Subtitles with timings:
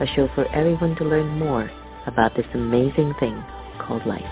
[0.00, 1.70] a show for everyone to learn more
[2.06, 3.42] about this amazing thing
[3.80, 4.22] called life.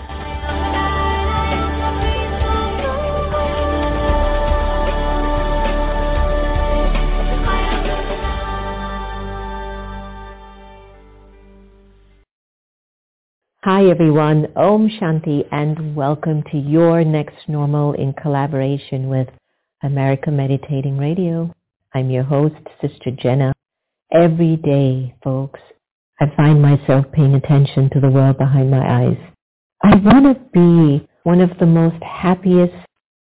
[13.63, 19.27] Hi everyone, Om Shanti and welcome to your next normal in collaboration with
[19.83, 21.53] America Meditating Radio.
[21.93, 23.56] I'm your host, Sister Jenna.
[24.13, 25.59] Every day, folks,
[26.21, 29.17] I find myself paying attention to the world behind my eyes.
[29.83, 32.73] I want to be one of the most happiest,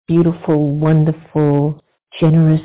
[0.08, 1.80] beautiful, wonderful,
[2.20, 2.64] generous,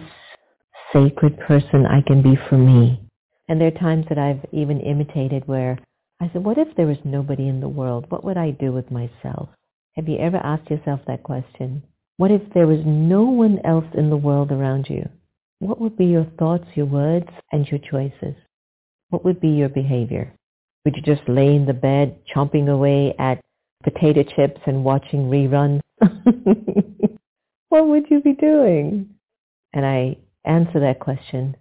[0.91, 2.99] sacred person I can be for me.
[3.47, 5.78] And there are times that I've even imitated where
[6.19, 8.06] I said, what if there was nobody in the world?
[8.09, 9.50] What would I do with myself?
[9.97, 11.83] Have you ever asked yourself that question?
[12.16, 15.10] What if there was no one else in the world around you?
[15.61, 18.37] What would be your thoughts, your words, and your choices?
[19.11, 20.33] What would be your behavior?
[20.85, 23.41] Would you just lay in the bed chomping away at
[23.83, 25.81] potato chips and watching reruns?
[27.69, 29.11] what would you be doing?
[29.73, 31.57] And I answer that question.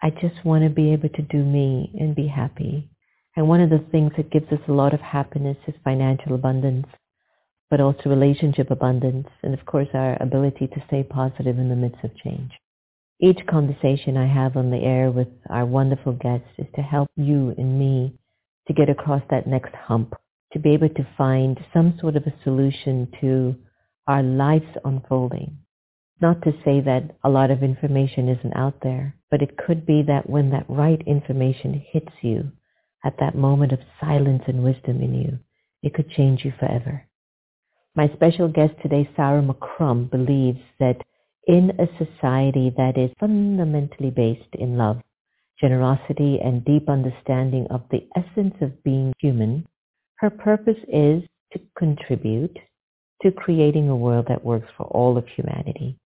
[0.00, 2.88] I just want to be able to do me and be happy.
[3.36, 6.86] And one of the things that gives us a lot of happiness is financial abundance,
[7.68, 12.02] but also relationship abundance, and of course our ability to stay positive in the midst
[12.04, 12.50] of change.
[13.22, 17.54] Each conversation I have on the air with our wonderful guests is to help you
[17.58, 18.14] and me
[18.66, 20.14] to get across that next hump,
[20.54, 23.56] to be able to find some sort of a solution to
[24.06, 25.58] our life's unfolding.
[26.22, 30.02] Not to say that a lot of information isn't out there, but it could be
[30.06, 32.52] that when that right information hits you
[33.04, 35.38] at that moment of silence and wisdom in you,
[35.82, 37.06] it could change you forever.
[37.94, 41.02] My special guest today, Sarah McCrum, believes that
[41.50, 45.00] in a society that is fundamentally based in love,
[45.60, 49.66] generosity, and deep understanding of the essence of being human,
[50.18, 52.56] her purpose is to contribute
[53.22, 55.98] to creating a world that works for all of humanity.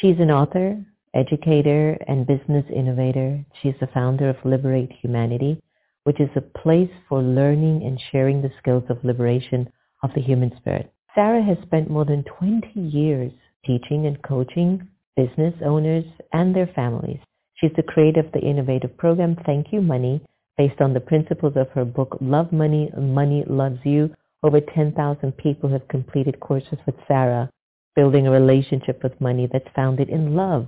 [0.00, 0.80] She's an author,
[1.12, 3.44] educator, and business innovator.
[3.60, 5.60] She's the founder of Liberate Humanity,
[6.04, 9.68] which is a place for learning and sharing the skills of liberation
[10.04, 10.92] of the human spirit.
[11.16, 13.32] Sarah has spent more than 20 years
[13.66, 17.20] teaching and coaching business owners and their families.
[17.56, 20.20] She's the creator of the innovative program Thank You Money,
[20.56, 24.14] based on the principles of her book Love Money, Money Loves You.
[24.42, 27.48] Over 10,000 people have completed courses with Sarah,
[27.96, 30.66] building a relationship with money that's founded in love,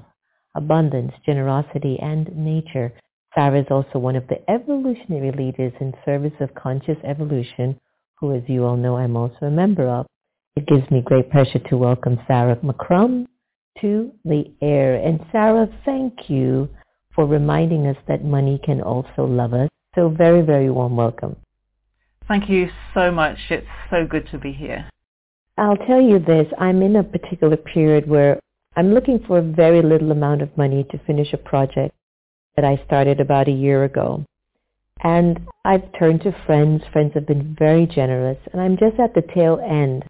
[0.54, 2.92] abundance, generosity, and nature.
[3.34, 7.78] Sarah is also one of the evolutionary leaders in service of conscious evolution,
[8.18, 10.06] who, as you all know, I'm also a member of.
[10.56, 13.26] It gives me great pleasure to welcome Sarah McCrum
[13.82, 14.94] to the air.
[14.96, 16.70] And Sarah, thank you
[17.14, 19.68] for reminding us that money can also love us.
[19.94, 21.36] So very, very warm welcome.
[22.26, 23.36] Thank you so much.
[23.50, 24.88] It's so good to be here.
[25.58, 28.40] I'll tell you this, I'm in a particular period where
[28.76, 31.94] I'm looking for a very little amount of money to finish a project
[32.56, 34.24] that I started about a year ago.
[35.04, 36.82] And I've turned to friends.
[36.92, 38.38] Friends have been very generous.
[38.52, 40.04] And I'm just at the tail end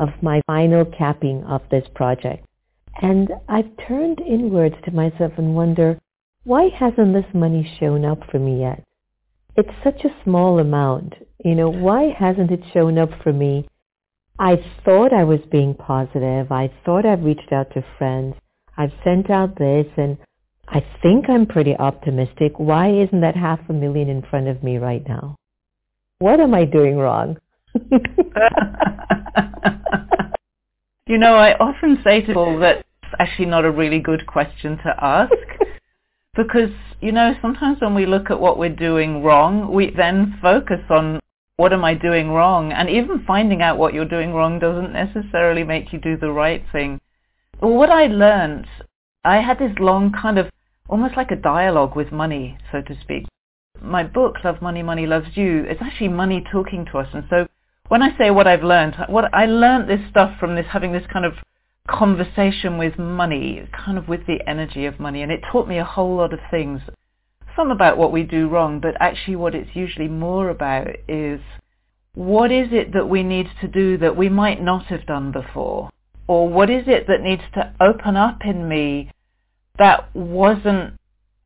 [0.00, 2.44] of my final capping of this project.
[3.00, 6.00] And I've turned inwards to myself and wonder,
[6.44, 8.82] why hasn't this money shown up for me yet?
[9.56, 11.14] It's such a small amount.
[11.44, 13.68] You know, why hasn't it shown up for me?
[14.38, 16.50] I thought I was being positive.
[16.50, 18.36] I thought I've reached out to friends.
[18.76, 20.16] I've sent out this and
[20.66, 22.52] I think I'm pretty optimistic.
[22.56, 25.36] Why isn't that half a million in front of me right now?
[26.20, 27.36] What am I doing wrong?
[31.10, 34.78] you know, I often say to people that it's actually not a really good question
[34.84, 35.32] to ask
[36.36, 36.70] because,
[37.00, 41.18] you know, sometimes when we look at what we're doing wrong, we then focus on
[41.56, 42.70] what am I doing wrong?
[42.70, 46.64] And even finding out what you're doing wrong doesn't necessarily make you do the right
[46.70, 47.00] thing.
[47.60, 48.68] Well, what I learned,
[49.24, 50.48] I had this long kind of
[50.88, 53.26] almost like a dialogue with money, so to speak.
[53.82, 57.08] My book, Love Money, Money Loves You, it's actually money talking to us.
[57.12, 57.48] And so
[57.90, 61.06] when I say what I've learned, what I learned this stuff from this, having this
[61.12, 61.32] kind of
[61.88, 65.22] conversation with money, kind of with the energy of money.
[65.22, 66.82] And it taught me a whole lot of things.
[67.56, 71.40] Some about what we do wrong, but actually what it's usually more about is
[72.14, 75.90] what is it that we need to do that we might not have done before?
[76.28, 79.10] Or what is it that needs to open up in me
[79.78, 80.94] that wasn't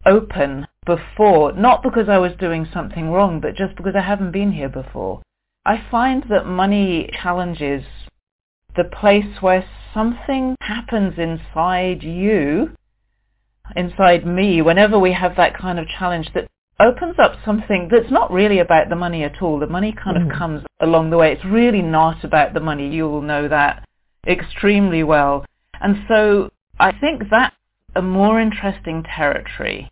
[0.05, 4.52] open before, not because I was doing something wrong, but just because I haven't been
[4.52, 5.23] here before.
[5.66, 7.84] I find that money challenges
[8.76, 9.64] the place where
[9.94, 12.72] something happens inside you,
[13.76, 16.49] inside me, whenever we have that kind of challenge that
[16.81, 19.58] opens up something that's not really about the money at all.
[19.58, 20.31] The money kind mm.
[20.31, 21.32] of comes along the way.
[21.32, 22.93] It's really not about the money.
[22.93, 23.84] You will know that
[24.26, 25.44] extremely well.
[25.81, 27.55] And so I think that's
[27.94, 29.90] a more interesting territory.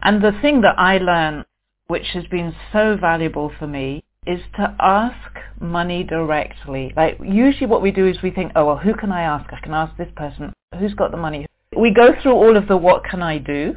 [0.00, 1.44] And the thing that I learned,
[1.86, 6.92] which has been so valuable for me, is to ask money directly.
[6.96, 9.52] Like usually what we do is we think, oh well, who can I ask?
[9.52, 10.52] I can ask this person.
[10.78, 11.46] Who's got the money?
[11.76, 13.76] We go through all of the what can I do.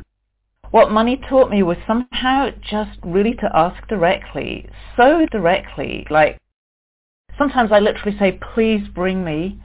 [0.71, 6.06] What money taught me was somehow just really to ask directly, so directly.
[6.09, 6.39] Like
[7.38, 9.59] sometimes I literally say, please bring me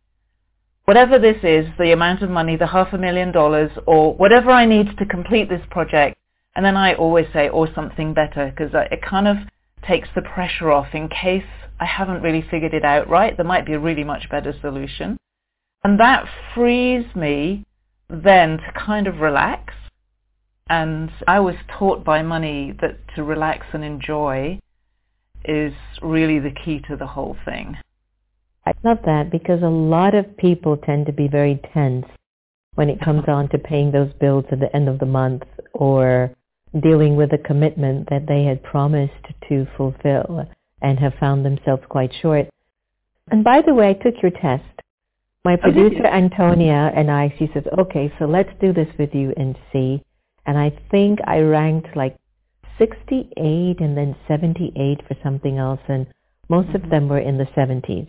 [0.85, 4.65] whatever this is, the amount of money, the half a million dollars, or whatever I
[4.67, 6.17] need to complete this project.
[6.57, 9.37] And then I always say, or something better, because it kind of
[9.87, 11.45] takes the pressure off in case
[11.79, 13.37] I haven't really figured it out right.
[13.37, 15.17] There might be a really much better solution.
[15.83, 17.65] And that frees me
[18.09, 19.75] then to kind of relax.
[20.69, 24.61] And I was taught by money that to relax and enjoy
[25.45, 25.73] is
[26.03, 27.77] really the key to the whole thing.
[28.67, 32.05] I love that because a lot of people tend to be very tense
[32.75, 33.33] when it comes uh-huh.
[33.33, 35.43] on to paying those bills at the end of the month
[35.73, 36.31] or
[36.79, 40.47] dealing with a commitment that they had promised to fulfill
[40.83, 42.49] and have found themselves quite short.
[43.31, 44.65] And by the way, I took your test.
[45.45, 49.57] My producer Antonia and I, she says, okay, so let's do this with you and
[49.73, 50.03] see.
[50.47, 52.17] And I think I ranked like
[52.79, 56.07] 68 and then 78 for something else, and
[56.49, 56.85] most mm-hmm.
[56.85, 58.07] of them were in the 70s.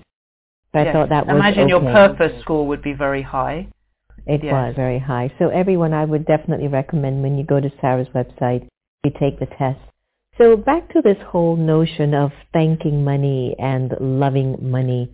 [0.74, 0.88] So yes.
[0.88, 1.70] I thought that was Imagine okay.
[1.70, 3.68] your purpose score would be very high.
[4.26, 4.54] It yes.
[4.54, 5.34] was very high.
[5.40, 8.68] So everyone, I would definitely recommend when you go to Sarah's website,
[9.04, 9.80] you take the test.
[10.38, 15.14] So back to this whole notion of thanking money and loving money.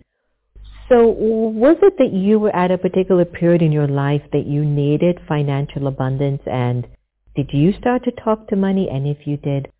[0.88, 4.64] So was it that you were at a particular period in your life that you
[4.64, 6.86] needed financial abundance and
[7.36, 8.88] did you start to talk to money?
[8.90, 9.70] And if you did,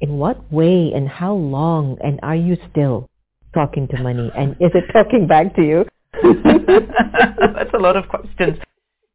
[0.00, 1.98] in what way and how long?
[2.02, 3.08] And are you still
[3.52, 4.30] talking to money?
[4.36, 5.84] And is it talking back to you?
[6.22, 8.58] That's a lot of questions.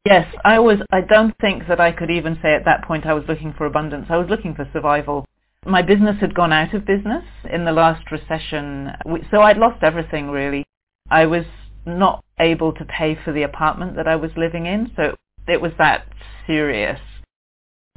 [0.05, 0.77] Yes, I was.
[0.91, 3.65] I don't think that I could even say at that point I was looking for
[3.65, 4.05] abundance.
[4.09, 5.25] I was looking for survival.
[5.65, 8.91] My business had gone out of business in the last recession,
[9.31, 10.63] so I'd lost everything really.
[11.09, 11.45] I was
[11.87, 15.15] not able to pay for the apartment that I was living in, so
[15.47, 16.05] it was that
[16.45, 16.99] serious.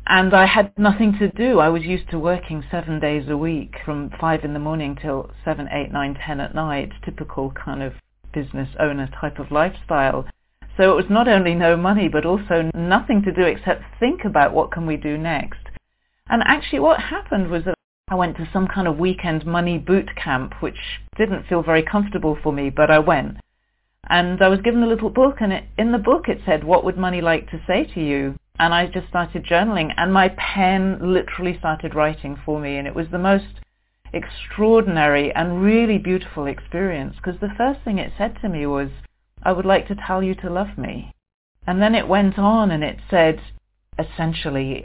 [0.07, 1.59] And I had nothing to do.
[1.59, 5.31] I was used to working seven days a week from five in the morning till
[5.45, 7.93] seven, eight, nine, ten at night, typical kind of
[8.33, 10.27] business owner type of lifestyle.
[10.79, 14.55] So it was not only no money, but also nothing to do except think about
[14.55, 15.59] what can we do next.
[16.29, 17.75] And actually what happened was that
[18.09, 20.79] I went to some kind of weekend money boot camp, which
[21.17, 23.39] didn't feel very comfortable for me, but I went.
[24.09, 26.85] And I was given a little book, and it, in the book it said, what
[26.85, 28.37] would money like to say to you?
[28.61, 32.95] And I just started journaling, and my pen literally started writing for me, and it
[32.95, 33.61] was the most
[34.13, 38.91] extraordinary and really beautiful experience, because the first thing it said to me was,
[39.43, 41.13] I would like to tell you to love me.
[41.67, 43.41] And then it went on and it said,
[43.99, 44.85] essentially,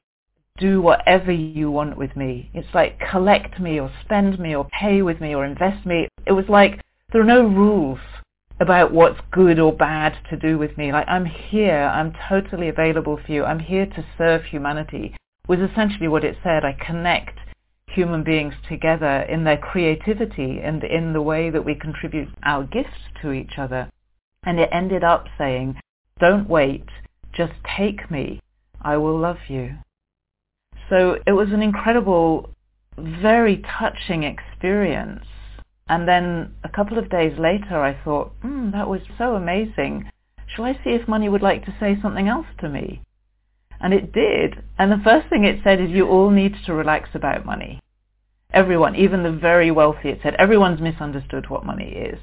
[0.57, 2.49] do whatever you want with me.
[2.53, 6.07] It's like collect me or spend me or pay with me or invest me.
[6.27, 6.81] It was like
[7.11, 7.99] there are no rules
[8.59, 10.91] about what's good or bad to do with me.
[10.91, 11.91] Like I'm here.
[11.93, 13.43] I'm totally available for you.
[13.43, 15.15] I'm here to serve humanity.
[15.47, 16.63] was essentially what it said.
[16.63, 17.39] I connect
[17.87, 23.09] human beings together in their creativity and in the way that we contribute our gifts
[23.21, 23.89] to each other.
[24.45, 25.79] And it ended up saying,
[26.19, 26.85] don't wait,
[27.33, 28.41] just take me,
[28.81, 29.75] I will love you.
[30.89, 32.49] So it was an incredible,
[32.97, 35.25] very touching experience.
[35.87, 40.09] And then a couple of days later I thought, hmm, that was so amazing.
[40.47, 43.01] Shall I see if money would like to say something else to me?
[43.79, 44.63] And it did.
[44.77, 47.81] And the first thing it said is you all need to relax about money.
[48.53, 52.19] Everyone, even the very wealthy, it said everyone's misunderstood what money is.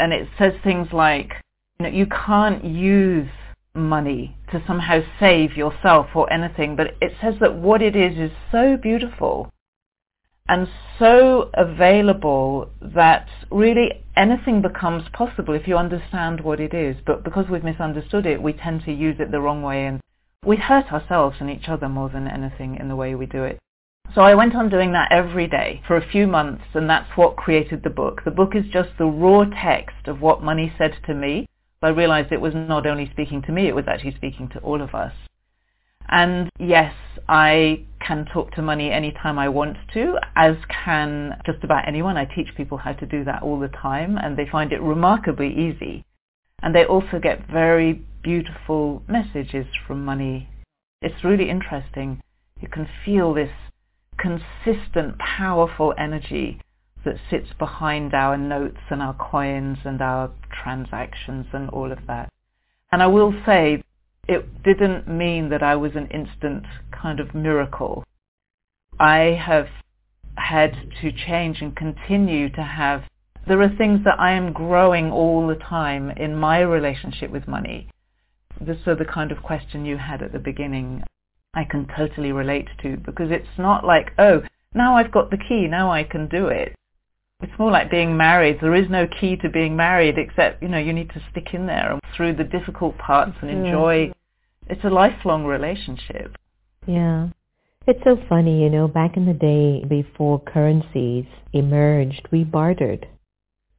[0.00, 1.34] And it says things like,
[1.80, 3.28] you can't use
[3.74, 8.30] money to somehow save yourself or anything, but it says that what it is is
[8.50, 9.52] so beautiful
[10.48, 10.68] and
[10.98, 16.96] so available that really anything becomes possible if you understand what it is.
[17.04, 20.00] But because we've misunderstood it, we tend to use it the wrong way and
[20.44, 23.58] we hurt ourselves and each other more than anything in the way we do it.
[24.14, 27.36] So I went on doing that every day for a few months and that's what
[27.36, 28.22] created the book.
[28.24, 31.48] The book is just the raw text of what money said to me.
[31.86, 34.82] I realized it was not only speaking to me, it was actually speaking to all
[34.82, 35.12] of us.
[36.08, 36.92] And yes,
[37.28, 42.16] I can talk to money anytime I want to, as can just about anyone.
[42.16, 45.48] I teach people how to do that all the time and they find it remarkably
[45.48, 46.04] easy.
[46.60, 50.48] And they also get very beautiful messages from money.
[51.02, 52.20] It's really interesting.
[52.60, 53.52] You can feel this
[54.18, 56.60] consistent, powerful energy
[57.06, 60.30] that sits behind our notes and our coins and our
[60.62, 62.30] transactions and all of that.
[62.92, 63.82] And I will say,
[64.28, 68.04] it didn't mean that I was an instant kind of miracle.
[68.98, 69.68] I have
[70.36, 73.04] had to change and continue to have,
[73.46, 77.88] there are things that I am growing all the time in my relationship with money.
[78.60, 81.04] This is the kind of question you had at the beginning.
[81.54, 84.42] I can totally relate to because it's not like, oh,
[84.74, 86.74] now I've got the key, now I can do it.
[87.40, 88.58] It's more like being married.
[88.60, 91.66] There is no key to being married except, you know, you need to stick in
[91.66, 94.06] there and through the difficult parts and enjoy.
[94.06, 94.12] Yeah.
[94.68, 96.36] It's a lifelong relationship.
[96.86, 97.28] Yeah.
[97.86, 103.06] It's so funny, you know, back in the day before currencies emerged, we bartered.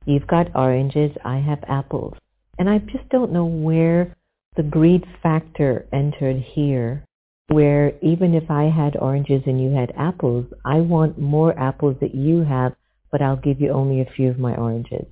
[0.05, 2.15] You've got oranges, I have apples.
[2.59, 4.15] And I just don't know where
[4.55, 7.03] the greed factor entered here
[7.49, 12.13] where even if I had oranges and you had apples, I want more apples that
[12.13, 12.75] you have,
[13.11, 15.05] but I'll give you only a few of my oranges.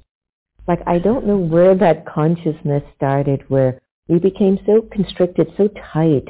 [0.68, 6.28] Like I don't know where that consciousness started where we became so constricted, so tight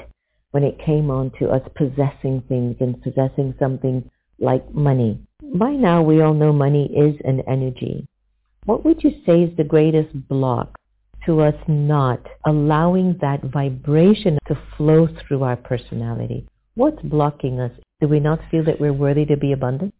[0.51, 5.19] when it came on to us possessing things and possessing something like money.
[5.41, 8.07] By now we all know money is an energy.
[8.65, 10.77] What would you say is the greatest block
[11.25, 16.47] to us not allowing that vibration to flow through our personality?
[16.75, 17.71] What's blocking us?
[18.01, 19.93] Do we not feel that we're worthy to be abundant?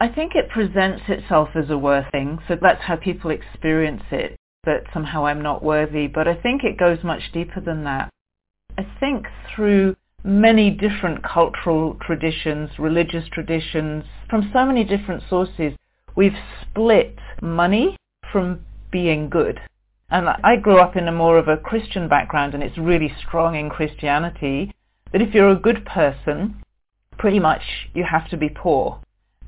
[0.00, 4.36] I think it presents itself as a worth thing, so that's how people experience it,
[4.64, 8.08] that somehow I'm not worthy, but I think it goes much deeper than that.
[8.76, 15.72] I think through many different cultural traditions, religious traditions, from so many different sources,
[16.14, 17.96] we've split money
[18.32, 19.60] from being good.
[20.10, 23.56] And I grew up in a more of a Christian background and it's really strong
[23.56, 24.72] in Christianity
[25.12, 26.62] that if you're a good person,
[27.18, 27.62] pretty much
[27.94, 29.00] you have to be poor.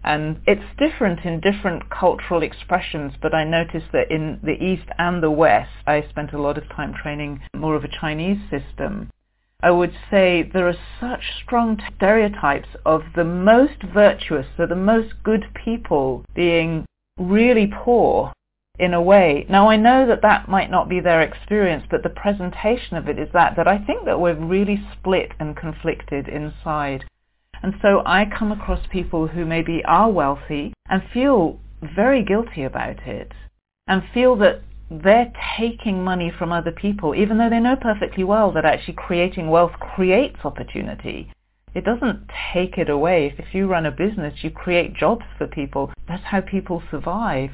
[0.02, 5.23] And it's different in different cultural expressions, but I noticed that in the East and
[5.23, 9.11] the West, I spent a lot of time training more of a Chinese system.
[9.62, 15.23] I would say there are such strong stereotypes of the most virtuous, so the most
[15.23, 16.87] good people being
[17.19, 18.33] really poor
[18.78, 19.45] in a way.
[19.50, 23.19] Now I know that that might not be their experience, but the presentation of it
[23.19, 27.04] is that, that I think that we're really split and conflicted inside.
[27.62, 33.07] And so I come across people who maybe are wealthy and feel very guilty about
[33.07, 33.33] it
[33.87, 38.50] and feel that they're taking money from other people, even though they know perfectly well
[38.52, 41.33] that actually creating wealth creates opportunity.
[41.75, 43.35] It doesn't take it away.
[43.38, 45.93] If you run a business, you create jobs for people.
[46.09, 47.50] That's how people survive.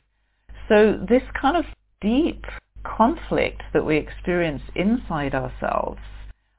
[0.68, 1.66] So this kind of
[2.00, 2.44] deep
[2.82, 6.00] conflict that we experience inside ourselves,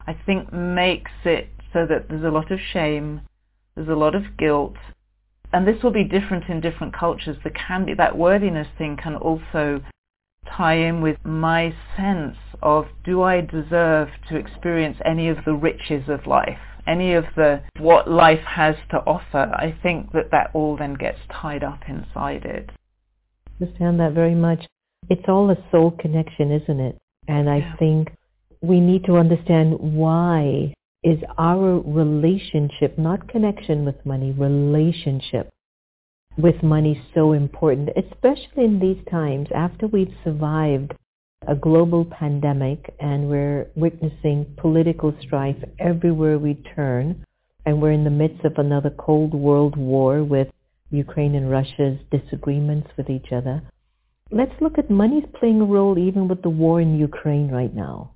[0.06, 3.22] I think makes it so that there's a lot of shame,
[3.77, 4.75] there's a lot of guilt,
[5.53, 7.38] and this will be different in different cultures.
[7.43, 9.81] There can be that worthiness thing can also
[10.46, 16.10] tie in with my sense of do I deserve to experience any of the riches
[16.10, 19.53] of life, any of the what life has to offer.
[19.53, 22.72] I think that that all then gets tied up inside it
[23.60, 24.65] understand that very much.
[25.10, 26.98] It's all a soul connection, isn't it?
[27.27, 27.75] And I yeah.
[27.77, 28.10] think
[28.62, 30.74] we need to understand why
[31.08, 35.50] is our relationship, not connection with money, relationship
[36.38, 40.92] with money so important, especially in these times after we've survived
[41.48, 47.24] a global pandemic and we're witnessing political strife everywhere we turn
[47.66, 50.50] and we're in the midst of another Cold World War with
[50.90, 53.64] Ukraine and Russia's disagreements with each other.
[54.30, 58.12] Let's look at money's playing a role even with the war in Ukraine right now.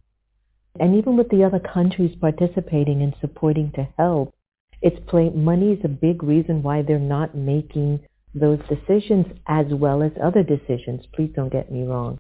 [0.80, 4.34] And even with the other countries participating and supporting to help,
[4.82, 5.00] it's
[5.36, 8.00] money is a big reason why they're not making
[8.34, 11.06] those decisions as well as other decisions.
[11.14, 12.20] Please don't get me wrong.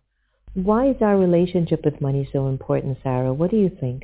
[0.54, 3.34] Why is our relationship with money so important, Sarah?
[3.34, 4.04] What do you think?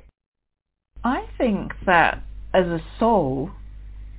[1.04, 2.24] I think that
[2.54, 3.52] as a soul,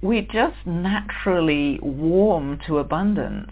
[0.03, 3.51] we just naturally warm to abundance.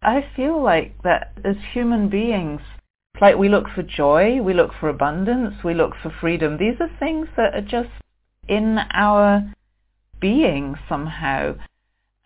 [0.00, 2.60] I feel like that as human beings,
[3.22, 6.58] like we look for joy, we look for abundance, we look for freedom.
[6.58, 7.90] These are things that are just
[8.48, 9.54] in our
[10.20, 11.54] being somehow.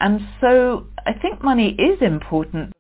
[0.01, 2.73] And so I think money is important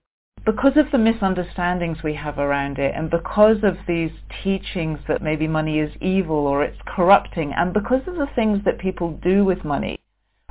[0.46, 5.46] because of the misunderstandings we have around it and because of these teachings that maybe
[5.46, 9.62] money is evil or it's corrupting and because of the things that people do with
[9.62, 9.99] money,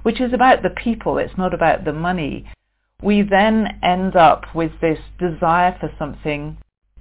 [0.04, 2.48] which is about the people, it's not about the money,
[3.02, 6.58] we then end up with this desire for something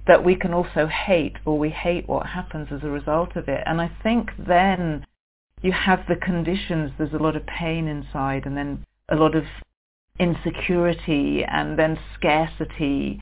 [0.07, 3.63] that we can also hate or we hate what happens as a result of it.
[3.65, 5.05] And I think then
[5.61, 9.43] you have the conditions, there's a lot of pain inside and then a lot of
[10.19, 13.19] insecurity and then scarcity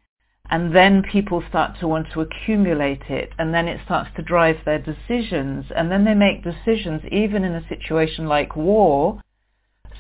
[0.49, 4.57] and then people start to want to accumulate it and then it starts to drive
[4.65, 5.65] their decisions.
[5.73, 9.21] And then they make decisions even in a situation like war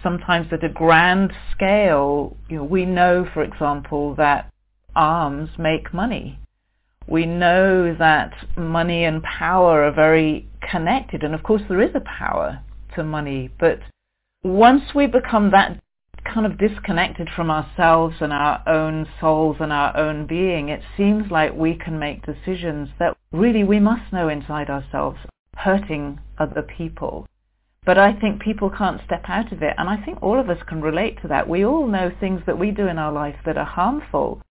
[0.03, 2.35] sometimes at a grand scale.
[2.49, 4.51] You know, we know for example that
[4.95, 6.39] arms make money
[7.07, 12.01] we know that money and power are very connected and of course there is a
[12.01, 12.61] power
[12.95, 13.79] to money but
[14.43, 15.79] once we become that
[16.23, 21.29] kind of disconnected from ourselves and our own souls and our own being, it seems
[21.31, 25.17] like we can make decisions that really we must know inside ourselves
[25.55, 27.27] hurting other people.
[27.85, 29.73] But I think people can't step out of it.
[29.77, 31.49] And I think all of us can relate to that.
[31.49, 34.41] We all know things that we do in our life that are harmful.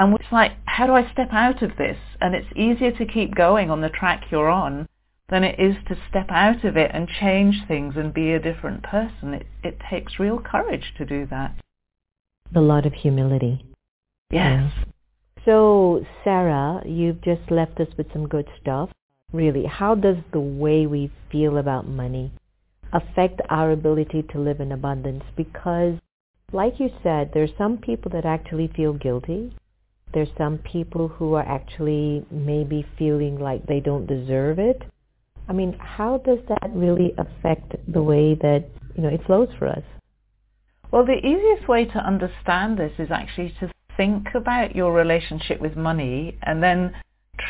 [0.00, 1.98] And it's like, how do I step out of this?
[2.22, 4.88] And it's easier to keep going on the track you're on
[5.28, 8.82] than it is to step out of it and change things and be a different
[8.82, 9.34] person.
[9.34, 11.54] It, it takes real courage to do that.
[12.54, 13.62] A lot of humility.
[14.30, 14.72] Yes.
[14.74, 14.84] Yeah.
[15.44, 18.88] So, Sarah, you've just left us with some good stuff.
[19.34, 22.32] Really, how does the way we feel about money
[22.94, 25.24] affect our ability to live in abundance?
[25.36, 25.98] Because,
[26.54, 29.52] like you said, there's some people that actually feel guilty.
[30.12, 34.82] There's some people who are actually maybe feeling like they don't deserve it.
[35.48, 38.64] I mean, how does that really affect the way that,
[38.96, 39.82] you know, it flows for us?
[40.90, 45.76] Well, the easiest way to understand this is actually to think about your relationship with
[45.76, 46.92] money and then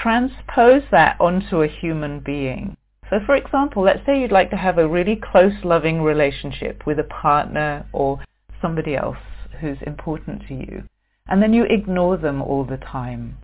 [0.02, 2.76] transpose that onto a human being.
[3.08, 6.98] So for example, let's say you'd like to have a really close loving relationship with
[6.98, 8.20] a partner or
[8.62, 9.16] somebody else
[9.60, 10.84] who's important to you.
[11.30, 13.38] And then you ignore them all the time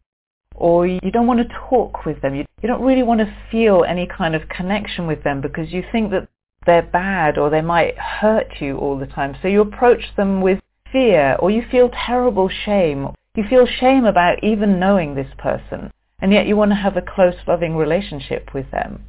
[0.56, 2.34] or you don't want to talk with them.
[2.34, 5.84] You, you don't really want to feel any kind of connection with them because you
[5.92, 6.28] think that
[6.64, 9.36] they're bad or they might hurt you all the time.
[9.40, 13.08] So you approach them with fear or you feel terrible shame.
[13.36, 17.02] You feel shame about even knowing this person and yet you want to have a
[17.02, 19.04] close loving relationship with them.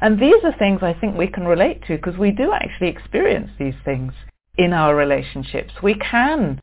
[0.00, 3.50] And these are things I think we can relate to because we do actually experience
[3.58, 4.12] these things
[4.58, 5.72] in our relationships.
[5.80, 6.60] We can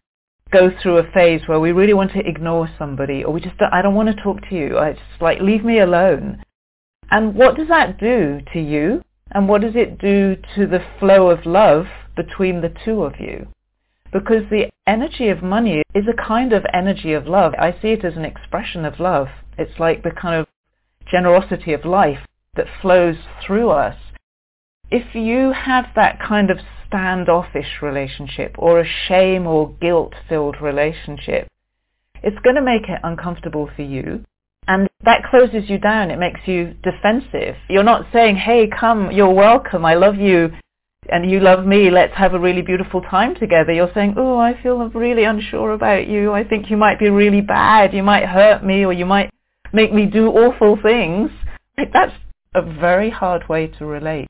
[0.52, 3.82] go through a phase where we really want to ignore somebody or we just I
[3.82, 4.78] don't want to talk to you.
[4.78, 6.44] I just like leave me alone.
[7.12, 9.02] And what does that do to you?
[9.32, 11.86] And what does it do to the flow of love
[12.16, 13.48] between the two of you?
[14.12, 17.54] Because the energy of money is a kind of energy of love.
[17.60, 19.28] I see it as an expression of love.
[19.58, 20.48] It's like the kind of
[21.12, 22.20] generosity of life
[22.56, 23.96] that flows through us.
[24.92, 31.48] If you have that kind of standoffish relationship or a shame or guilt-filled relationship,
[32.24, 34.26] it's going to make it uncomfortable for you.
[34.68, 36.12] And that closes you down.
[36.12, 37.56] It makes you defensive.
[37.70, 40.52] You're not saying, hey, come, you're welcome, I love you,
[41.08, 43.72] and you love me, let's have a really beautiful time together.
[43.72, 46.34] You're saying, oh, I feel really unsure about you.
[46.34, 47.94] I think you might be really bad.
[47.94, 49.32] You might hurt me or you might
[49.72, 51.32] make me do awful things.
[51.78, 52.14] That's
[52.54, 54.28] a very hard way to relate.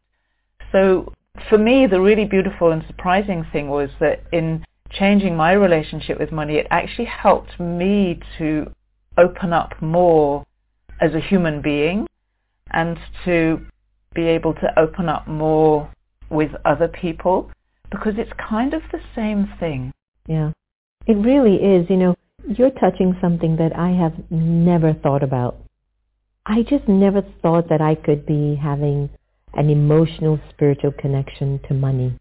[0.72, 1.14] So
[1.50, 6.32] for me, the really beautiful and surprising thing was that in changing my relationship with
[6.32, 8.72] money, it actually helped me to
[9.18, 10.46] open up more
[11.02, 12.08] as a human being
[12.72, 13.66] and to
[14.14, 15.92] be able to open up more
[16.30, 17.52] with other people
[17.92, 19.92] because it's kind of the same thing.
[20.28, 20.52] Yeah.
[21.08, 21.90] It really is.
[21.90, 22.16] You know,
[22.48, 25.58] you're touching something that I have never thought about.
[26.46, 29.10] I just never thought that I could be having
[29.54, 32.18] an emotional, spiritual connection to money.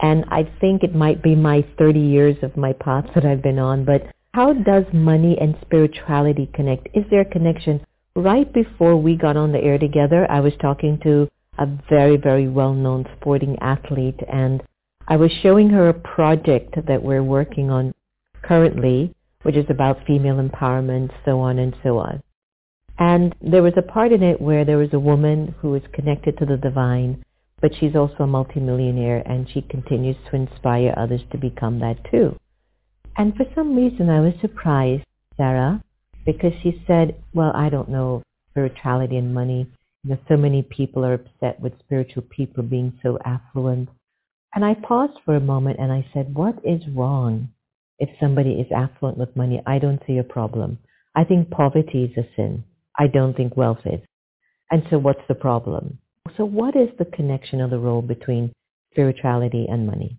[0.00, 3.58] And I think it might be my 30 years of my path that I've been
[3.58, 4.02] on, but
[4.34, 6.88] how does money and spirituality connect?
[6.94, 7.80] Is there a connection?
[8.14, 11.28] Right before we got on the air together, I was talking to
[11.58, 14.62] a very, very well-known sporting athlete and
[15.08, 17.94] I was showing her a project that we're working on
[18.42, 22.22] currently, which is about female empowerment, so on and so on.
[22.98, 26.38] And there was a part in it where there was a woman who is connected
[26.38, 27.24] to the divine,
[27.60, 32.36] but she's also a multimillionaire and she continues to inspire others to become that too.
[33.16, 35.04] And for some reason I was surprised,
[35.36, 35.82] Sarah,
[36.24, 39.66] because she said, well, I don't know spirituality and money.
[40.02, 43.90] You know, so many people are upset with spiritual people being so affluent.
[44.54, 47.48] And I paused for a moment and I said, what is wrong
[47.98, 49.62] if somebody is affluent with money?
[49.66, 50.78] I don't see a problem.
[51.14, 52.64] I think poverty is a sin.
[52.98, 54.00] I don't think wealth is.
[54.70, 55.98] And so what's the problem?
[56.36, 58.52] So what is the connection or the role between
[58.92, 60.18] spirituality and money?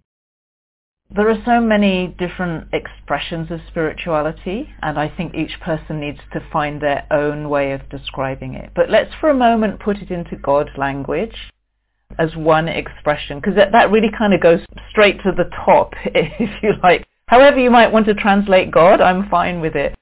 [1.09, 6.45] There are so many different expressions of spirituality, and I think each person needs to
[6.51, 8.71] find their own way of describing it.
[8.75, 11.35] But let's for a moment put it into God's language
[12.19, 14.59] as one expression, because that, that really kind of goes
[14.89, 17.07] straight to the top, if you like.
[17.27, 19.95] However you might want to translate God, I'm fine with it.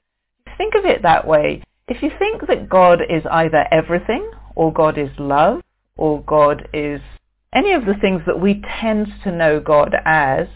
[0.58, 1.62] Think of it that way.
[1.88, 5.60] If you think that God is either everything, or God is love,
[5.96, 7.00] or God is
[7.52, 10.48] any of the things that we tend to know God as,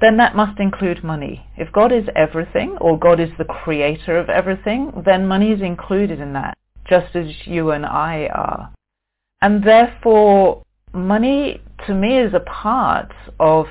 [0.00, 1.46] then that must include money.
[1.56, 6.20] If God is everything, or God is the creator of everything, then money is included
[6.20, 6.56] in that,
[6.88, 8.72] just as you and I are.
[9.42, 10.62] And therefore,
[10.94, 13.66] money to me is a part of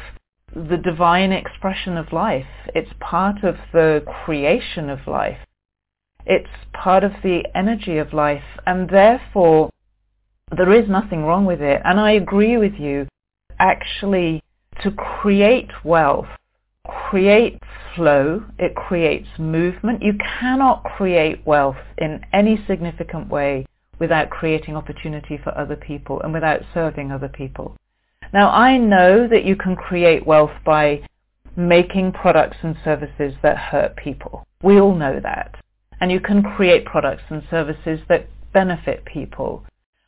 [0.55, 2.45] the divine expression of life.
[2.75, 5.39] It's part of the creation of life.
[6.25, 9.69] It's part of the energy of life and therefore
[10.55, 11.81] there is nothing wrong with it.
[11.83, 13.07] And I agree with you.
[13.59, 14.41] Actually,
[14.83, 16.27] to create wealth,
[16.85, 17.59] create
[17.95, 20.01] flow, it creates movement.
[20.01, 23.65] You cannot create wealth in any significant way
[23.99, 27.75] without creating opportunity for other people and without serving other people.
[28.33, 31.03] Now I know that you can create wealth by
[31.55, 34.45] making products and services that hurt people.
[34.63, 35.55] We all know that
[36.01, 39.63] and you can create products and services that benefit people.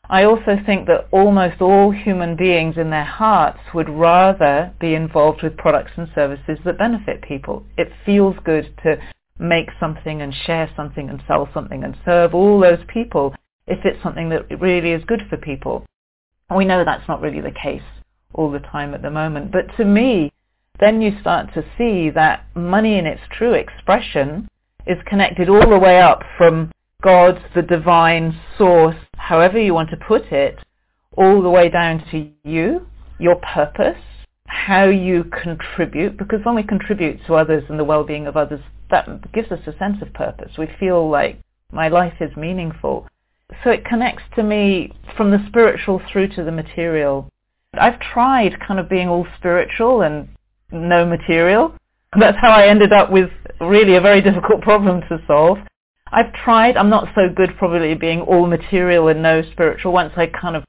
[0.10, 5.42] I also think that almost all human beings in their hearts would rather be involved
[5.42, 7.64] with products and services that benefit people.
[7.78, 8.98] It feels good to
[9.40, 13.34] make something and share something and sell something and serve all those people
[13.66, 15.86] if it's something that really is good for people.
[16.54, 17.82] We know that's not really the case
[18.34, 19.52] all the time at the moment.
[19.52, 20.34] But to me,
[20.80, 24.50] then you start to see that money in its true expression
[24.88, 29.98] is connected all the way up from God, the divine source, however you want to
[29.98, 30.58] put it,
[31.18, 32.88] all the way down to you,
[33.20, 34.02] your purpose,
[34.46, 39.32] how you contribute, because when we contribute to others and the well-being of others, that
[39.34, 40.52] gives us a sense of purpose.
[40.58, 41.40] We feel like
[41.72, 43.08] my life is meaningful.
[43.64, 47.30] So it connects to me from the spiritual through to the material.
[47.74, 50.30] I've tried kind of being all spiritual and
[50.72, 51.74] no material.
[52.20, 53.32] That's how I ended up with
[53.68, 55.58] really a very difficult problem to solve.
[56.12, 59.94] I've tried, I'm not so good probably being all material and no spiritual.
[59.94, 60.64] Once I kind of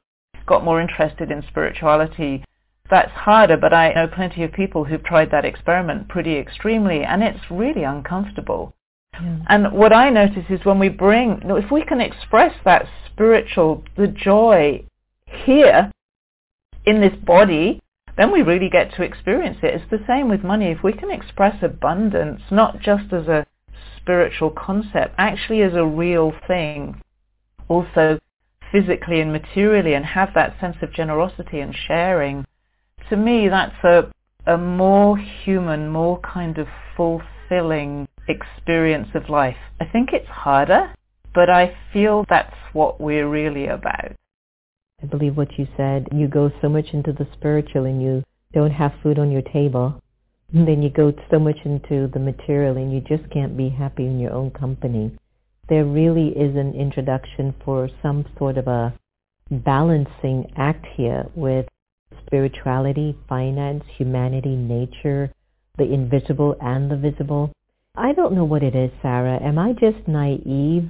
[0.47, 2.45] got more interested in spirituality,
[2.91, 7.23] that's harder, but I know plenty of people who've tried that experiment pretty extremely, and
[7.23, 8.75] it's really uncomfortable.
[9.21, 9.45] Mm.
[9.49, 12.87] And what I notice is when we bring, you know, if we can express that
[13.07, 14.85] spiritual, the joy
[15.27, 15.91] here
[16.85, 17.81] in this body,
[18.17, 19.75] then we really get to experience it.
[19.75, 20.67] It's the same with money.
[20.67, 23.47] If we can express abundance, not just as a
[23.97, 27.01] spiritual concept, actually as a real thing,
[27.69, 28.19] also
[28.71, 32.45] physically and materially, and have that sense of generosity and sharing,
[33.09, 34.11] to me that's a,
[34.47, 39.57] a more human, more kind of fulfilling experience of life.
[39.81, 40.95] I think it's harder,
[41.35, 44.13] but I feel that's what we're really about.
[45.05, 48.71] I believe what you said, you go so much into the spiritual and you don't
[48.71, 50.01] have food on your table.
[50.51, 54.07] And then you go so much into the material and you just can't be happy
[54.07, 55.15] in your own company.
[55.69, 58.95] There really is an introduction for some sort of a
[59.51, 61.67] balancing act here with
[62.25, 65.31] spirituality, finance, humanity, nature,
[65.77, 67.53] the invisible and the visible.
[67.95, 69.39] I don't know what it is, Sarah.
[69.43, 70.89] Am I just naive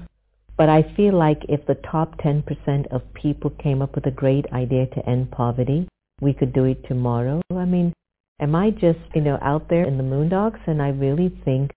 [0.56, 4.46] but I feel like if the top 10% of people came up with a great
[4.52, 5.88] idea to end poverty,
[6.20, 7.42] we could do it tomorrow.
[7.50, 7.92] I mean,
[8.40, 10.60] am I just, you know, out there in the moondocks?
[10.66, 11.72] And I really think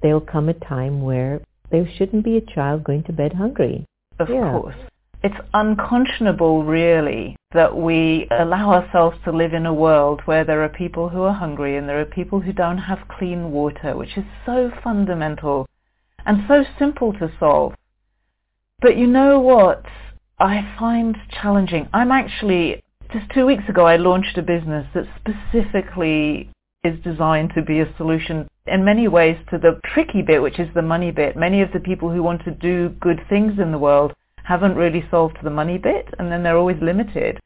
[0.00, 3.84] there'll come a time where there shouldn't be a child going to bed hungry.
[4.18, 4.52] Of Yeah.
[4.52, 4.76] course.
[5.24, 10.68] It's unconscionable, really, that we allow ourselves to live in a world where there are
[10.68, 14.24] people who are hungry and there are people who don't have clean water, which is
[14.44, 15.66] so fundamental
[16.26, 17.74] and so simple to solve.
[18.80, 19.84] But you know what
[20.38, 21.88] I find challenging?
[21.92, 22.82] I'm actually,
[23.12, 26.50] just two weeks ago, I launched a business that specifically
[26.84, 30.68] is designed to be a solution in many ways to the tricky bit, which is
[30.74, 31.36] the money bit.
[31.36, 35.04] Many of the people who want to do good things in the world haven't really
[35.10, 37.40] solved the money bit, and then they're always limited.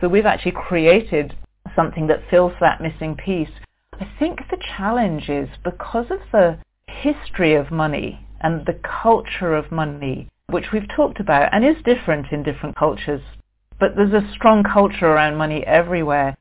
[0.00, 1.34] So we've actually created
[1.76, 3.50] something that fills that missing piece.
[3.92, 9.70] I think the challenge is because of the history of money and the culture of
[9.70, 13.22] money, which we've talked about and is different in different cultures,
[13.78, 16.36] but there's a strong culture around money everywhere.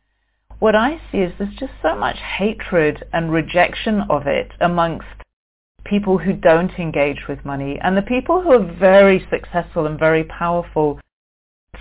[0.59, 5.07] What I see is there's just so much hatred and rejection of it amongst
[5.85, 10.23] people who don't engage with money and the people who are very successful and very
[10.25, 10.99] powerful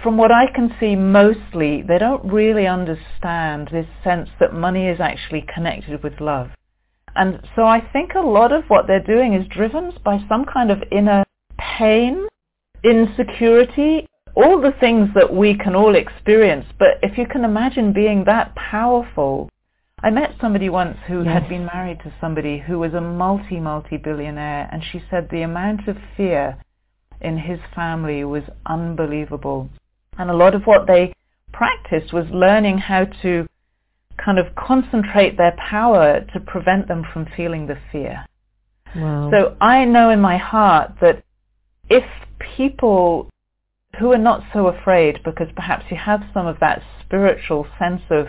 [0.02, 5.00] from what I can see mostly they don't really understand this sense that money is
[5.00, 6.50] actually connected with love
[7.16, 10.70] and so I think a lot of what they're doing is driven by some kind
[10.70, 11.24] of inner
[11.58, 12.26] pain
[12.84, 18.24] insecurity all the things that we can all experience but if you can imagine being
[18.24, 19.50] that powerful
[20.00, 21.34] I met somebody once who Yes.
[21.34, 25.88] had been married to somebody who was a multi, multi-billionaire and she said the amount
[25.88, 26.56] of fear
[27.20, 29.68] in his family was unbelievable.
[30.16, 31.12] And a lot of what they
[31.52, 33.46] practiced was learning how to
[34.24, 38.24] kind of concentrate their power to prevent them from feeling the fear.
[38.94, 39.30] Wow.
[39.32, 41.24] So I know in my heart that
[41.90, 42.04] if
[42.56, 43.28] people
[43.98, 48.28] who are not so afraid, because perhaps you have some of that spiritual sense of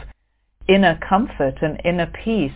[0.67, 2.51] inner comfort and inner peace,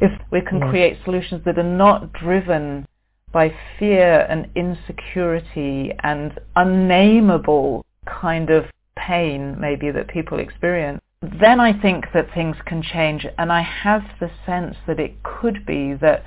[0.00, 0.70] if we can Yes.
[0.70, 2.86] create solutions that are not driven
[3.32, 11.72] by fear and insecurity and unnameable kind of pain maybe that people experience, then I
[11.72, 13.26] think that things can change.
[13.38, 16.24] And I have the sense that it could be that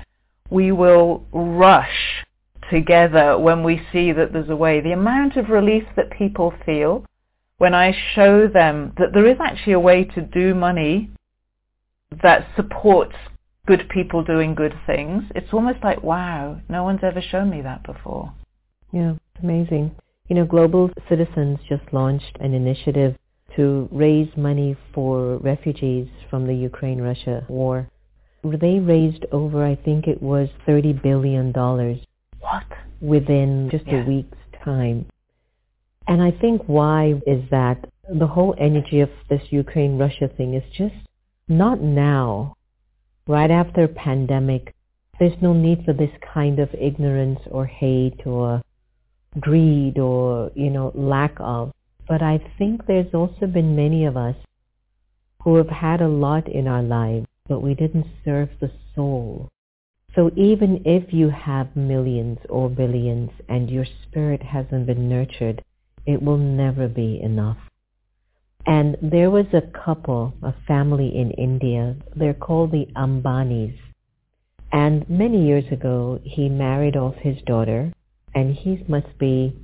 [0.50, 2.24] we will rush
[2.70, 4.80] together when we see that there's a way.
[4.80, 7.04] The amount of relief that people feel
[7.58, 11.10] when I show them that there is actually a way to do money
[12.22, 13.14] that supports
[13.66, 17.84] good people doing good things, it's almost like, wow, no one's ever shown me that
[17.84, 18.32] before.
[18.92, 19.94] Yeah, it's amazing.
[20.28, 23.14] You know, Global Citizens just launched an initiative
[23.56, 27.88] to raise money for refugees from the Ukraine-Russia war.
[28.42, 31.52] They raised over, I think it was $30 billion
[32.40, 32.64] What?
[33.00, 34.02] within just Yeah.
[34.02, 35.06] a week's time.
[36.06, 40.94] And I think why is that the whole energy of this Ukraine-Russia thing is just
[41.48, 42.54] not now,
[43.26, 44.74] right after pandemic.
[45.18, 48.62] There's no need for this kind of ignorance or hate or
[49.38, 51.72] greed or, you know, lack of.
[52.08, 54.36] But I think there's also been many of us
[55.42, 59.48] who have had a lot in our lives, but we didn't serve the soul.
[60.14, 65.62] So even if you have millions or billions and your spirit hasn't been nurtured,
[66.06, 67.58] it will never be enough.
[68.66, 71.96] And there was a couple, a family in India.
[72.14, 73.78] They're called the Ambanis.
[74.72, 77.92] And many years ago, he married off his daughter,
[78.34, 79.56] and he must be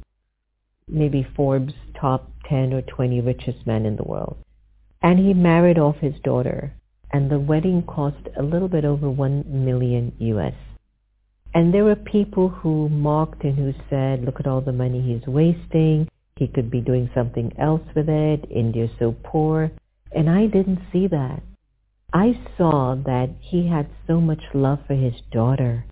[0.88, 4.36] maybe Forbes' top 10 or 20 richest men in the world.
[5.02, 6.72] And he married off his daughter,
[7.12, 10.54] and the wedding cost a little bit over 1 million US.
[11.54, 15.26] And there were people who mocked and who said, look at all the money he's
[15.26, 16.08] wasting.
[16.36, 18.44] He could be doing something else with it.
[18.50, 19.70] India's so poor.
[20.12, 21.42] And I didn't see that.
[22.12, 25.84] I saw that he had so much love for his daughter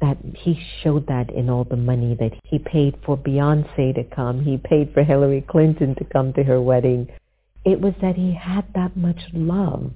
[0.00, 4.42] that he showed that in all the money that he paid for Beyonce to come.
[4.42, 7.08] He paid for Hillary Clinton to come to her wedding.
[7.64, 9.92] It was that he had that much love.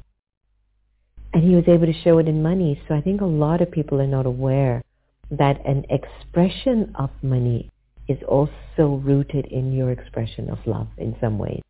[1.34, 2.80] And he was able to show it in money.
[2.86, 4.84] So I think a lot of people are not aware
[5.32, 7.70] that an expression of money
[8.06, 11.60] is also rooted in your expression of love in some ways.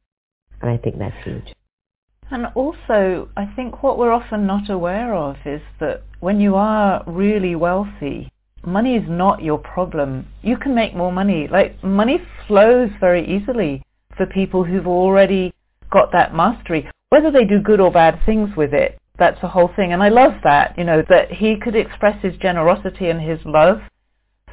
[0.61, 1.55] And I think that's huge.
[2.31, 7.03] And also, I think what we're often not aware of is that when you are
[7.07, 8.31] really wealthy,
[8.67, 10.27] money is not your problem.
[10.43, 11.49] You can make more money.
[11.49, 13.83] Like, money flows very easily
[14.17, 15.55] for people who've already
[15.91, 16.89] got that mastery.
[17.11, 19.93] Whether they do good or bad things with it, that's the whole thing.
[19.93, 23.81] And I love that, you know, that he could express his generosity and his love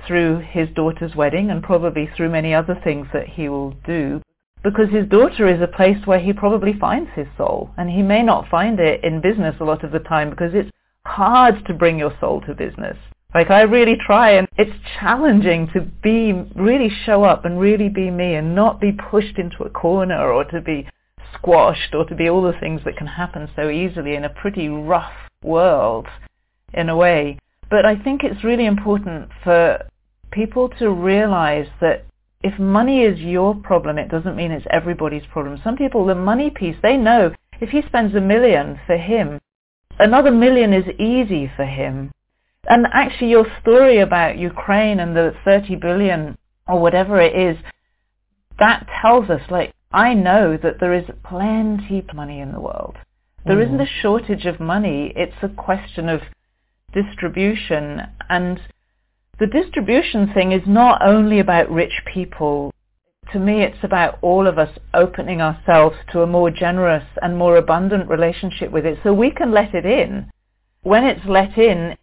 [0.05, 4.21] through his daughter's wedding and probably through many other things that he will do.
[4.63, 7.71] because his daughter is a place where he probably finds his soul.
[7.77, 10.69] And he may not find it in business a lot of the time because it's
[11.05, 12.97] hard to bring your soul to business.
[13.33, 18.11] Like I really try and it's challenging to be, really show up and really be
[18.11, 20.87] me and not be pushed into a corner or to be
[21.33, 24.67] squashed or to be all the things that can happen so easily in a pretty
[24.69, 25.13] rough
[25.43, 26.07] world
[26.73, 27.37] in a way.
[27.69, 29.85] But I think it's really important for
[30.31, 32.05] people to realize that
[32.43, 35.59] if money is your problem, it doesn't mean it's everybody's problem.
[35.63, 39.39] Some people, the money piece, they know if he spends a million for him,
[39.99, 42.11] another million is easy for him.
[42.67, 47.57] And actually your story about Ukraine and the 30 billion or whatever it is,
[48.59, 52.97] that tells us like, I know that there is plenty of money in the world.
[53.45, 53.65] There mm.
[53.65, 55.13] isn't a shortage of money.
[55.15, 56.21] It's a question of
[56.93, 58.59] distribution and
[59.39, 62.71] the distribution thing is not only about rich people.
[63.33, 67.57] To me, it's about all of us opening ourselves to a more generous and more
[67.57, 70.29] abundant relationship with it so we can let it in.
[70.83, 71.97] When it's let in,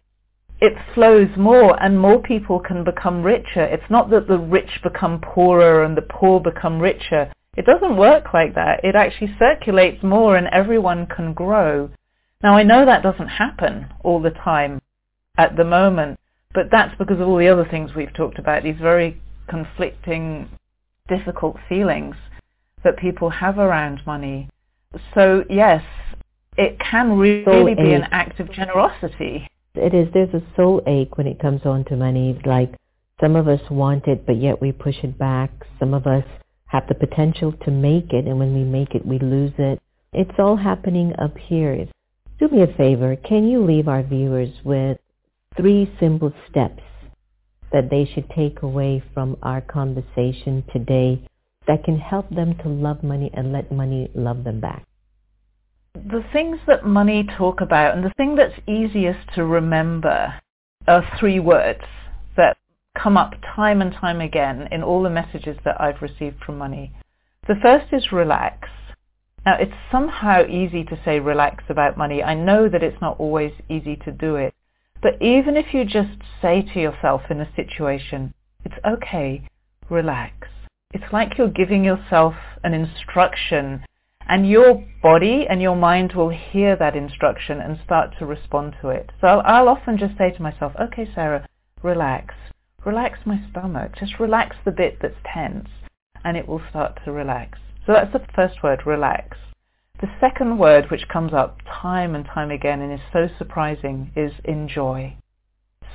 [0.59, 3.63] it flows more and more people can become richer.
[3.63, 7.31] It's not that the rich become poorer and the poor become richer.
[7.55, 8.83] It doesn't work like that.
[8.83, 11.89] It actually circulates more and everyone can grow.
[12.41, 14.81] Now I know that doesn't happen all the time
[15.37, 16.19] at the moment,
[16.53, 20.49] but that's because of all the other things we've talked about, these very conflicting,
[21.07, 22.15] difficult feelings
[22.83, 24.49] that people have around money.
[25.13, 25.83] So yes,
[26.57, 31.27] it can really be an act of generosity it is there's a soul ache when
[31.27, 32.39] it comes on to money.
[32.45, 32.73] Like
[33.21, 35.51] some of us want it, but yet we push it back.
[35.79, 36.23] Some of us
[36.69, 39.79] have the potential to make it, and when we make it, we lose it.
[40.13, 41.87] It's all happening up here.
[42.39, 43.15] Do me a favor.
[43.15, 44.97] Can you leave our viewers with
[45.57, 46.83] three simple steps
[47.71, 51.21] that they should take away from our conversation today
[51.67, 54.85] that can help them to love money and let money love them back?
[55.95, 60.33] the things that money talk about and the thing that's easiest to remember
[60.87, 61.83] are three words
[63.01, 66.93] come up time and time again in all the messages that I've received from money.
[67.47, 68.67] The first is relax.
[69.45, 72.21] Now it's somehow easy to say relax about money.
[72.21, 74.53] I know that it's not always easy to do it.
[75.01, 78.33] But even if you just say to yourself in a situation,
[78.65, 79.47] it's okay,
[79.89, 80.49] relax.
[80.93, 82.33] It's like you're giving yourself
[82.63, 83.85] an instruction
[84.27, 88.89] and your body and your mind will hear that instruction and start to respond to
[88.89, 89.09] it.
[89.21, 91.47] So I'll often just say to myself, okay, Sarah,
[91.81, 92.35] relax.
[92.85, 93.93] Relax my stomach.
[93.99, 95.67] Just relax the bit that's tense
[96.23, 97.59] and it will start to relax.
[97.85, 99.37] So that's the first word, relax.
[100.01, 104.31] The second word, which comes up time and time again and is so surprising, is
[104.45, 105.15] enjoy.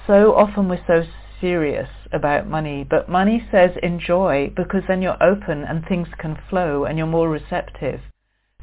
[0.06, 1.04] So often we're so
[1.40, 6.84] serious about money, but money says enjoy because then you're open and things can flow
[6.84, 8.00] and you're more receptive.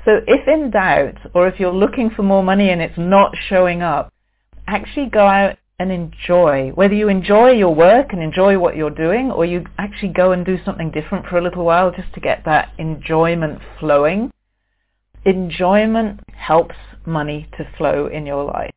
[0.06, 3.82] So if in doubt, or if you're looking for more money and it's not showing
[3.82, 4.12] up,
[4.68, 6.70] actually go out and enjoy.
[6.76, 10.46] Whether you enjoy your work and enjoy what you're doing, or you actually go and
[10.46, 14.32] do something different for a little while just to get that enjoyment flowing.
[15.26, 18.72] Enjoyment helps money to flow in your life.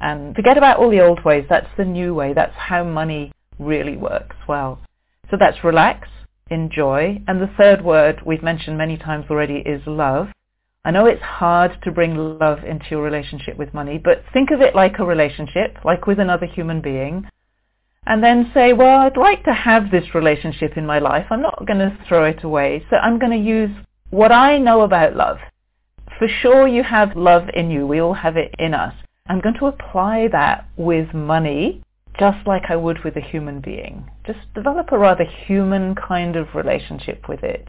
[0.00, 1.44] And forget about all the old ways.
[1.48, 2.32] That's the new way.
[2.32, 4.80] That's how money really works well.
[5.30, 6.08] So that's relax,
[6.50, 7.22] enjoy.
[7.28, 10.28] And the third word we've mentioned many times already is love.
[10.86, 14.60] I know it's hard to bring love into your relationship with money, but think of
[14.60, 17.28] it like a relationship, like with another human being,
[18.06, 21.26] and then say, well, I'd like to have this relationship in my life.
[21.28, 22.86] I'm not going to throw it away.
[22.88, 23.70] So I'm going to use
[24.10, 25.38] what I know about love.
[26.20, 27.84] For sure you have love in you.
[27.84, 28.94] We all have it in us.
[29.26, 31.82] I'm going to apply that with money
[32.16, 34.08] just like I would with a human being.
[34.24, 37.66] Just develop a rather human kind of relationship with it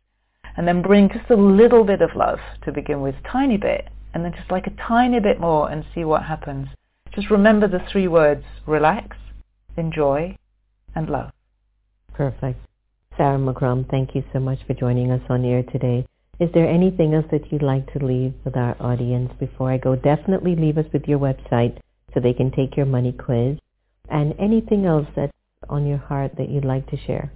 [0.58, 4.26] and then bring just a little bit of love to begin with, tiny bit, and
[4.26, 6.68] then just like a tiny bit more and see what happens.
[7.14, 9.16] Just remember the three words, relax,
[9.78, 10.36] enjoy,
[10.96, 11.32] and love.
[12.14, 12.60] Perfect.
[13.16, 16.06] Sarah McCrum, thank you so much for joining us on air today.
[16.40, 19.96] Is there anything else that you'd like to leave with our audience before I go?
[19.96, 21.78] Definitely leave us with your website
[22.14, 23.58] so they can take your money quiz
[24.10, 25.32] and anything else that's
[25.70, 27.32] on your heart that you'd like to share.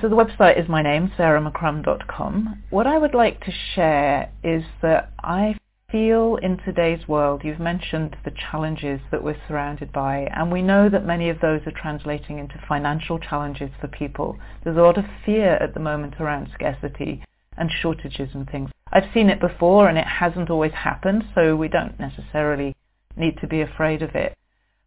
[0.00, 2.62] So the website is my name, sarahmccrum.com.
[2.70, 5.56] What I would like to share is that I
[5.90, 10.88] feel in today's world, you've mentioned the challenges that we're surrounded by, and we know
[10.88, 14.36] that many of those are translating into financial challenges for people.
[14.64, 17.22] There's a lot of fear at the moment around scarcity
[17.56, 18.70] and shortages and things.
[18.92, 22.74] I've seen it before and it hasn't always happened, so we don't necessarily
[23.16, 24.36] need to be afraid of it.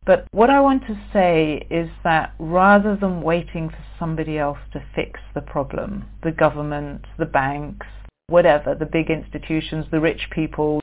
[0.07, 4.81] But what I want to say is that rather than waiting for somebody else to
[4.95, 7.85] fix the problem, the government, the banks,
[8.27, 10.79] whatever, the big institutions, the rich people,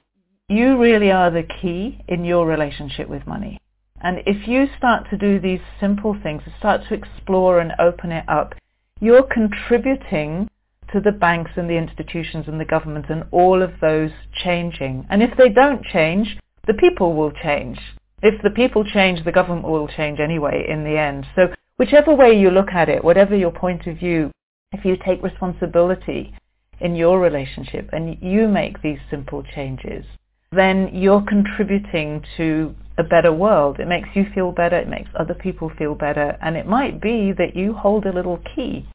[0.51, 3.59] you really are the key in your relationship with money.
[4.03, 8.29] And if you start to do these simple things, start to explore and open it
[8.29, 8.55] up,
[9.01, 10.51] you're contributing
[10.93, 15.07] to the banks and the institutions and the government and all of those changing.
[15.09, 17.79] And if they don't change, the people will change.
[18.22, 21.26] If the people change, the government will change anyway in the end.
[21.34, 24.30] So whichever way you look at it, whatever your point of view,
[24.72, 26.34] if you take responsibility
[26.80, 30.04] in your relationship and you make these simple changes,
[30.52, 33.78] then you're contributing to a better world.
[33.80, 37.32] It makes you feel better, it makes other people feel better, and it might be
[37.32, 38.88] that you hold a little key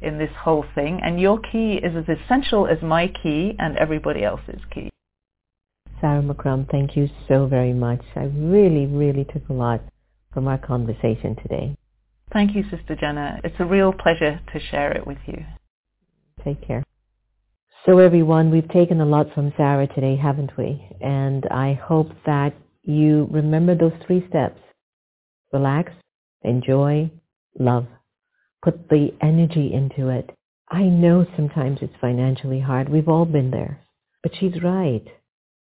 [0.00, 4.22] in this whole thing, and your key is as essential as my key and everybody
[4.22, 4.90] else's key.
[6.04, 8.02] Sarah McCrum, thank you so very much.
[8.14, 9.80] I really, really took a lot
[10.34, 11.74] from our conversation today.
[12.30, 13.40] Thank you, Sister Jenna.
[13.42, 15.46] It's a real pleasure to share it with you.
[16.44, 16.84] Take care.
[17.86, 20.86] So everyone, we've taken a lot from Sarah today, haven't we?
[21.00, 22.52] And I hope that
[22.82, 24.60] you remember those three steps.
[25.54, 25.90] Relax,
[26.42, 27.10] enjoy,
[27.58, 27.86] love.
[28.62, 30.36] Put the energy into it.
[30.68, 32.90] I know sometimes it's financially hard.
[32.90, 33.80] We've all been there.
[34.22, 35.06] But she's right.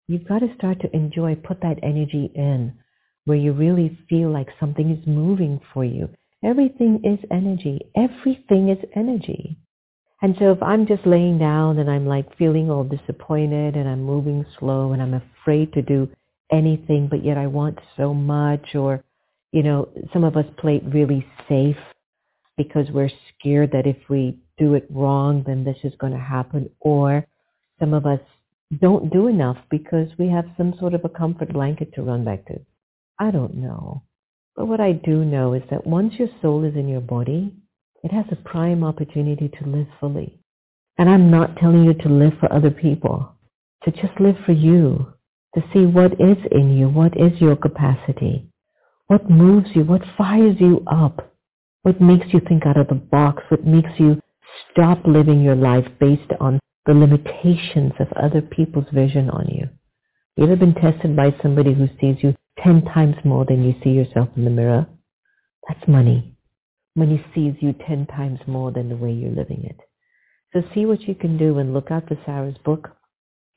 [0.07, 2.73] You've got to start to enjoy, put that energy in
[3.25, 6.07] where you really feel like something is moving for you.
[6.43, 7.81] Everything is energy.
[7.95, 9.57] Everything is energy.
[10.21, 14.01] And so if I'm just laying down and I'm like feeling all disappointed and I'm
[14.01, 16.09] moving slow and I'm afraid to do
[16.51, 19.03] anything, but yet I want so much or,
[19.51, 21.77] you know, some of us play it really safe
[22.55, 26.69] because we're scared that if we do it wrong, then this is going to happen.
[26.79, 27.27] Or
[27.79, 28.21] some of us
[28.79, 32.45] don't do enough because we have some sort of a comfort blanket to run back
[32.47, 32.59] to.
[33.19, 34.03] I don't know.
[34.55, 37.53] But what I do know is that once your soul is in your body,
[38.03, 40.39] it has a prime opportunity to live fully.
[40.97, 43.35] And I'm not telling you to live for other people,
[43.83, 45.13] to just live for you,
[45.55, 48.49] to see what is in you, what is your capacity,
[49.07, 51.33] what moves you, what fires you up,
[51.83, 54.19] what makes you think out of the box, what makes you
[54.71, 59.69] stop living your life based on the limitations of other people's vision on you.
[60.37, 63.91] You ever been tested by somebody who sees you 10 times more than you see
[63.91, 64.87] yourself in the mirror?
[65.69, 66.29] That's money
[66.95, 69.79] Money sees you 10 times more than the way you're living it.
[70.53, 72.89] So see what you can do and look out for Sarah's book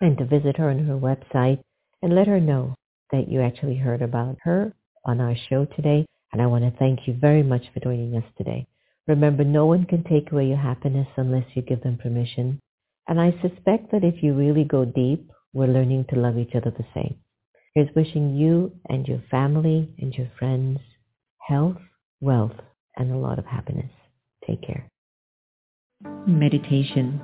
[0.00, 1.60] and to visit her on her website
[2.02, 2.76] and let her know
[3.12, 4.74] that you actually heard about her
[5.06, 6.06] on our show today.
[6.32, 8.66] And I want to thank you very much for joining us today.
[9.08, 12.60] Remember, no one can take away your happiness unless you give them permission.
[13.10, 16.70] And I suspect that if you really go deep, we're learning to love each other
[16.70, 17.16] the same.
[17.74, 20.78] Here's wishing you and your family and your friends
[21.40, 21.78] health,
[22.20, 22.54] wealth,
[22.96, 23.90] and a lot of happiness.
[24.46, 24.88] Take care.
[26.24, 27.20] Meditation.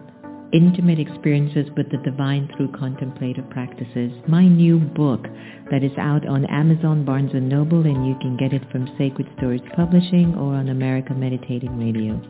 [0.52, 4.10] Intimate experiences with the divine through contemplative practices.
[4.26, 5.22] My new book
[5.70, 9.28] that is out on Amazon, Barnes & Noble, and you can get it from Sacred
[9.36, 12.20] Stories Publishing or on America Meditating Radio.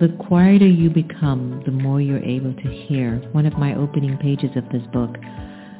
[0.00, 3.16] The quieter you become, the more you're able to hear.
[3.32, 5.16] One of my opening pages of this book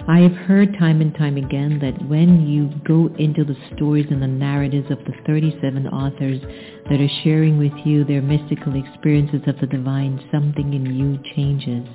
[0.08, 4.22] I have heard time and time again that when you go into the stories and
[4.22, 6.40] the narratives of the 37 authors
[6.88, 11.86] that are sharing with you their mystical experiences of the divine, something in you changes.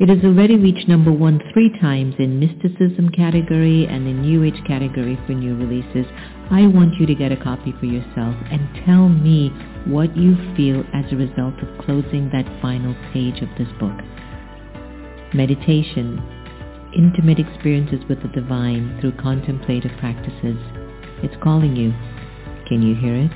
[0.00, 4.58] It has already reached number one three times in mysticism category and in New Age
[4.66, 6.06] category for new releases.
[6.50, 9.50] I want you to get a copy for yourself and tell me
[9.84, 13.92] what you feel as a result of closing that final page of this book.
[15.34, 16.18] Meditation
[16.96, 20.56] intimate experiences with the divine through contemplative practices.
[21.22, 21.92] It's calling you.
[22.66, 23.30] Can you hear it?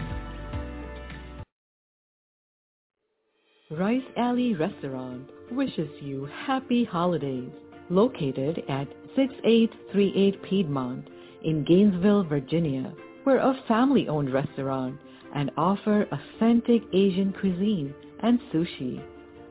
[3.71, 7.51] Rice Alley Restaurant wishes you happy holidays.
[7.91, 11.09] Located at 6838 Piedmont
[11.43, 12.93] in Gainesville, Virginia.
[13.25, 14.99] We're a family-owned restaurant
[15.35, 19.03] and offer authentic Asian cuisine and sushi.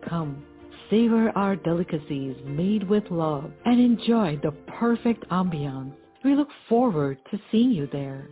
[0.07, 0.43] Come
[0.89, 5.93] savor our delicacies made with love and enjoy the perfect ambiance.
[6.23, 8.29] We look forward to seeing you there.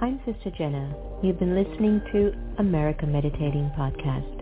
[0.00, 0.94] I'm Sister Jenna.
[1.22, 4.41] You've been listening to America Meditating Podcast.